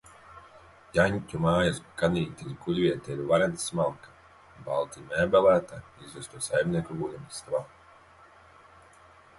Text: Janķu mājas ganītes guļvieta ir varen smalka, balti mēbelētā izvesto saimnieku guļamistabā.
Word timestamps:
Janķu 0.93 1.41
mājas 1.43 1.81
ganītes 1.99 2.55
guļvieta 2.63 3.13
ir 3.17 3.21
varen 3.33 3.53
smalka, 3.65 4.15
balti 4.71 5.05
mēbelētā 5.13 5.81
izvesto 6.07 6.43
saimnieku 6.49 7.01
guļamistabā. 7.05 7.65